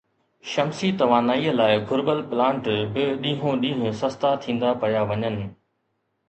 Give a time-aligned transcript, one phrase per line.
[0.51, 5.35] شمسي توانائي لاءِ گھربل پلانٽ به ڏينهون ڏينهن سستا ٿيندا پيا وڃن